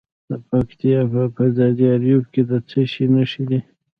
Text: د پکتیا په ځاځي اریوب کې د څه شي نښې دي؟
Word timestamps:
د 0.29 0.31
پکتیا 0.49 0.99
په 1.35 1.43
ځاځي 1.55 1.85
اریوب 1.95 2.23
کې 2.33 2.41
د 2.49 2.51
څه 2.69 2.81
شي 2.91 3.05
نښې 3.13 3.43
دي؟ 3.49 3.59